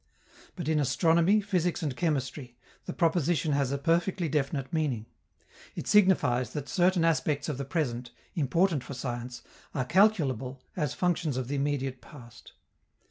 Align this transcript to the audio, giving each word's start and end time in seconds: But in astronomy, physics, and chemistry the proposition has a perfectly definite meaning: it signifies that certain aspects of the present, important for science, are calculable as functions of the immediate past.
But 0.55 0.67
in 0.67 0.79
astronomy, 0.79 1.41
physics, 1.41 1.83
and 1.83 1.95
chemistry 1.95 2.57
the 2.85 2.91
proposition 2.91 3.51
has 3.51 3.71
a 3.71 3.77
perfectly 3.77 4.27
definite 4.27 4.73
meaning: 4.73 5.05
it 5.75 5.87
signifies 5.87 6.53
that 6.53 6.67
certain 6.67 7.05
aspects 7.05 7.47
of 7.47 7.59
the 7.59 7.65
present, 7.65 8.09
important 8.33 8.83
for 8.83 8.95
science, 8.95 9.43
are 9.75 9.85
calculable 9.85 10.63
as 10.75 10.95
functions 10.95 11.37
of 11.37 11.49
the 11.49 11.55
immediate 11.55 12.01
past. 12.01 12.53